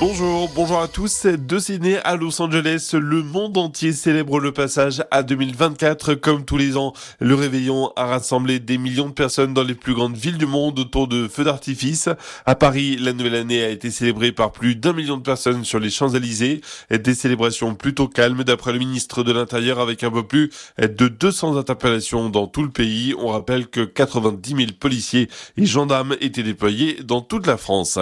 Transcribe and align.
Bonjour, 0.00 0.48
bonjour 0.54 0.80
à 0.80 0.86
tous. 0.86 1.26
De 1.26 1.58
Sydney 1.58 1.98
à 2.04 2.14
Los 2.14 2.40
Angeles, 2.40 2.90
le 2.92 3.24
monde 3.24 3.58
entier 3.58 3.92
célèbre 3.92 4.38
le 4.38 4.52
passage 4.52 5.02
à 5.10 5.24
2024. 5.24 6.14
Comme 6.14 6.44
tous 6.44 6.56
les 6.56 6.76
ans, 6.76 6.92
le 7.18 7.34
réveillon 7.34 7.90
a 7.96 8.06
rassemblé 8.06 8.60
des 8.60 8.78
millions 8.78 9.08
de 9.08 9.12
personnes 9.12 9.54
dans 9.54 9.64
les 9.64 9.74
plus 9.74 9.94
grandes 9.94 10.16
villes 10.16 10.38
du 10.38 10.46
monde 10.46 10.78
autour 10.78 11.08
de 11.08 11.26
feux 11.26 11.42
d'artifice. 11.42 12.08
À 12.46 12.54
Paris, 12.54 12.96
la 12.96 13.12
nouvelle 13.12 13.34
année 13.34 13.60
a 13.64 13.70
été 13.70 13.90
célébrée 13.90 14.30
par 14.30 14.52
plus 14.52 14.76
d'un 14.76 14.92
million 14.92 15.16
de 15.16 15.22
personnes 15.22 15.64
sur 15.64 15.80
les 15.80 15.90
Champs-Élysées. 15.90 16.60
Des 16.90 17.14
célébrations 17.14 17.74
plutôt 17.74 18.06
calmes 18.06 18.44
d'après 18.44 18.72
le 18.72 18.78
ministre 18.78 19.24
de 19.24 19.32
l'Intérieur 19.32 19.80
avec 19.80 20.04
un 20.04 20.12
peu 20.12 20.22
plus 20.22 20.50
de 20.78 21.08
200 21.08 21.56
interpellations 21.56 22.30
dans 22.30 22.46
tout 22.46 22.62
le 22.62 22.70
pays. 22.70 23.16
On 23.18 23.30
rappelle 23.30 23.66
que 23.66 23.80
90 23.80 24.48
000 24.54 24.68
policiers 24.78 25.28
et 25.56 25.66
gendarmes 25.66 26.14
étaient 26.20 26.44
déployés 26.44 26.98
dans 27.02 27.20
toute 27.20 27.48
la 27.48 27.56
France. 27.56 27.98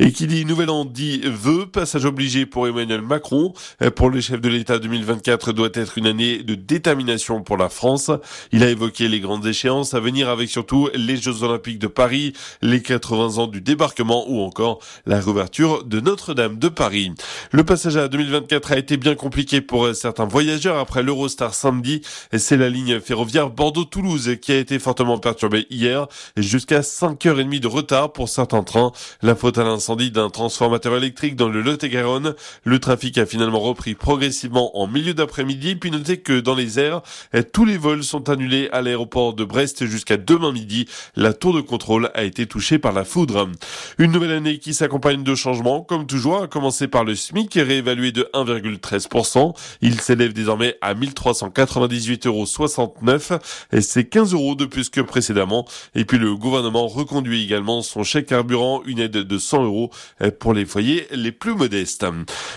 Et 0.00 0.10
qui 0.10 0.26
dit 0.26 0.44
nouvel 0.44 0.70
an 0.70 0.84
dit 0.84 1.22
veut, 1.36 1.66
passage 1.66 2.04
obligé 2.04 2.46
pour 2.46 2.66
Emmanuel 2.66 3.02
Macron. 3.02 3.52
Euh, 3.82 3.90
pour 3.90 4.10
le 4.10 4.20
chef 4.20 4.40
de 4.40 4.48
l'État, 4.48 4.78
2024 4.78 5.52
doit 5.52 5.68
être 5.74 5.98
une 5.98 6.06
année 6.06 6.42
de 6.42 6.54
détermination 6.54 7.42
pour 7.42 7.56
la 7.56 7.68
France. 7.68 8.10
Il 8.52 8.62
a 8.62 8.70
évoqué 8.70 9.08
les 9.08 9.20
grandes 9.20 9.46
échéances 9.46 9.94
à 9.94 10.00
venir 10.00 10.28
avec 10.28 10.48
surtout 10.50 10.88
les 10.94 11.16
Jeux 11.16 11.42
Olympiques 11.42 11.78
de 11.78 11.86
Paris, 11.86 12.32
les 12.62 12.82
80 12.82 13.38
ans 13.38 13.46
du 13.46 13.60
débarquement 13.60 14.24
ou 14.28 14.40
encore 14.40 14.80
la 15.04 15.20
réouverture 15.20 15.84
de 15.84 16.00
Notre-Dame 16.00 16.58
de 16.58 16.68
Paris. 16.68 17.12
Le 17.52 17.64
passage 17.64 17.96
à 17.96 18.08
2024 18.08 18.72
a 18.72 18.78
été 18.78 18.96
bien 18.96 19.14
compliqué 19.14 19.60
pour 19.60 19.94
certains 19.94 20.26
voyageurs 20.26 20.78
après 20.78 21.02
l'Eurostar 21.02 21.54
samedi. 21.54 22.02
C'est 22.36 22.56
la 22.56 22.68
ligne 22.68 23.00
ferroviaire 23.00 23.50
Bordeaux-Toulouse 23.50 24.36
qui 24.40 24.52
a 24.52 24.58
été 24.58 24.78
fortement 24.78 25.18
perturbée 25.18 25.66
hier 25.70 26.06
jusqu'à 26.36 26.80
5h30 26.80 27.60
de 27.60 27.66
retard 27.66 28.12
pour 28.12 28.28
certains 28.28 28.62
trains. 28.62 28.92
La 29.22 29.34
faute 29.34 29.58
à 29.58 29.64
l'incendie 29.64 30.10
d'un 30.10 30.30
transformateur 30.30 30.96
électrique 30.96 31.25
dans 31.34 31.48
le 31.48 31.60
Lot-et-Garonne. 31.60 32.34
Le 32.64 32.78
trafic 32.78 33.18
a 33.18 33.26
finalement 33.26 33.58
repris 33.58 33.94
progressivement 33.94 34.78
en 34.78 34.86
milieu 34.86 35.14
d'après-midi. 35.14 35.74
Puis 35.74 35.90
notez 35.90 36.18
que 36.18 36.38
dans 36.38 36.54
les 36.54 36.78
airs, 36.78 37.02
tous 37.52 37.64
les 37.64 37.76
vols 37.78 38.04
sont 38.04 38.28
annulés 38.28 38.68
à 38.70 38.82
l'aéroport 38.82 39.34
de 39.34 39.44
Brest 39.44 39.86
jusqu'à 39.86 40.16
demain 40.16 40.52
midi. 40.52 40.86
La 41.16 41.32
tour 41.32 41.54
de 41.54 41.60
contrôle 41.60 42.10
a 42.14 42.22
été 42.22 42.46
touchée 42.46 42.78
par 42.78 42.92
la 42.92 43.04
foudre. 43.04 43.48
Une 43.98 44.12
nouvelle 44.12 44.32
année 44.32 44.58
qui 44.58 44.74
s'accompagne 44.74 45.24
de 45.24 45.34
changements, 45.34 45.80
comme 45.80 46.06
toujours, 46.06 46.42
à 46.42 46.46
commencer 46.46 46.86
par 46.86 47.04
le 47.04 47.16
SMIC 47.16 47.54
réévalué 47.54 48.12
de 48.12 48.28
1,13%. 48.34 49.56
Il 49.80 50.00
s'élève 50.00 50.32
désormais 50.32 50.76
à 50.80 50.94
1398,69 50.94 52.28
euros 52.28 52.46
c'est 53.80 54.04
15 54.04 54.34
euros 54.34 54.54
de 54.54 54.66
plus 54.66 54.90
que 54.90 55.00
précédemment. 55.00 55.66
Et 55.94 56.04
puis 56.04 56.18
le 56.18 56.34
gouvernement 56.34 56.86
reconduit 56.86 57.42
également 57.42 57.82
son 57.82 58.02
chèque 58.04 58.26
carburant, 58.26 58.82
une 58.84 58.98
aide 58.98 59.12
de 59.12 59.38
100 59.38 59.64
euros 59.64 59.90
pour 60.38 60.52
les 60.52 60.64
foyers 60.64 61.06
les 61.16 61.32
plus 61.32 61.54
modestes. 61.54 62.06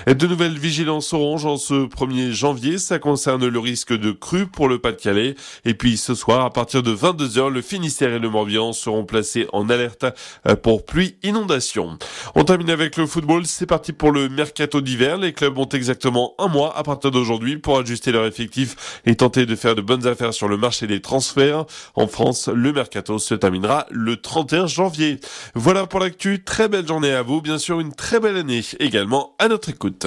De 0.08 0.28
nouvelles 0.28 0.58
vigilances 0.58 1.14
orange 1.14 1.46
en 1.46 1.58
ce 1.58 1.74
1er 1.74 2.32
janvier, 2.32 2.78
ça 2.78 3.00
concerne 3.00 3.48
le 3.48 3.60
risque 3.60 3.94
de 3.94 4.12
crue 4.12 4.48
pour 4.48 4.68
le 4.68 4.80
Pas-de-Calais. 4.80 5.36
Et 5.66 5.74
puis 5.74 5.98
ce 5.98 6.16
soir, 6.16 6.46
à 6.46 6.50
partir 6.52 6.84
de 6.84 6.94
22h, 6.96 7.50
le 7.50 7.62
Finistère 7.62 8.14
et 8.14 8.20
le 8.20 8.30
Morbihan 8.30 8.74
seront 8.74 9.06
placés 9.06 9.48
en 9.54 9.70
alerte 9.70 10.06
euh, 10.48 10.56
pour 10.56 10.86
pluie 10.86 11.18
inondation. 11.24 11.98
On 12.36 12.44
termine 12.44 12.70
avec 12.70 12.98
le 12.98 13.06
football, 13.06 13.46
c'est 13.46 13.66
parti 13.66 13.94
pour 13.94 14.12
le 14.12 14.30
mercato 14.30 14.82
d'hiver. 14.82 15.18
Les 15.18 15.34
clubs 15.34 15.58
ont 15.58 15.70
exactement 15.70 16.34
un 16.40 16.48
mois 16.48 16.78
à 16.78 16.84
partir 16.84 17.12
d'aujourd'hui 17.12 17.58
pour 17.58 17.78
ajuster 17.78 18.12
leur 18.12 18.26
effectif 18.26 19.02
et 19.06 19.16
tenter 19.16 19.46
de 19.46 19.56
faire 19.56 19.76
de 19.76 19.82
bonnes 19.82 20.08
affaires 20.08 20.34
sur 20.34 20.48
le 20.48 20.58
marché 20.58 20.88
des 20.88 21.02
transferts. 21.02 21.66
En 21.96 22.08
France, 22.08 22.50
le 22.54 22.74
mercato 22.74 23.20
se 23.20 23.36
terminera 23.36 23.86
le 23.92 24.18
31 24.18 24.68
janvier. 24.68 25.20
Voilà 25.56 25.86
pour 25.88 26.00
l'actu. 26.00 26.44
Très 26.44 26.68
belle 26.68 26.88
journée 26.88 27.14
à 27.14 27.22
vous. 27.22 27.42
Bien 27.42 27.58
sûr, 27.58 27.80
une 27.80 27.94
très 27.94 28.20
belle 28.20 28.38
année 28.38 28.49
également 28.80 29.36
à 29.40 29.48
notre 29.48 29.70
écoute. 29.70 30.06